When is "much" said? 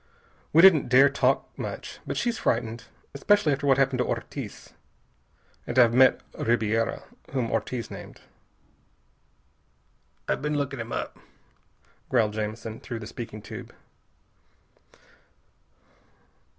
1.55-1.99